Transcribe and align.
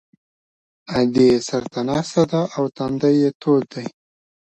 ادې 0.97 1.25
یې 1.31 1.37
سر 1.47 1.63
ته 1.71 1.79
ناسته 1.89 2.23
ده 2.31 2.41
او 2.55 2.63
تندی 2.77 3.13
یې 3.21 3.29
تود 3.41 3.63
دی 3.73 3.87